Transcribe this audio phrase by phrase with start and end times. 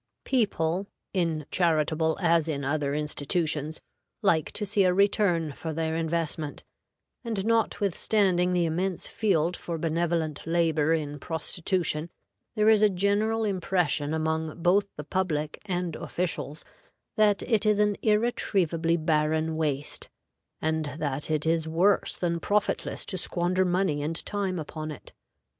[0.23, 3.81] People, in charitable as in other institutions,
[4.23, 6.63] like to see a return for their investment;
[7.23, 12.09] and, notwithstanding the immense field for benevolent labor in prostitution,
[12.55, 16.65] there is a general impression among both the public and officials
[17.15, 20.09] that it is an irretrievably barren waste,
[20.59, 25.13] and that it is worse than profitless to squander money and time upon it.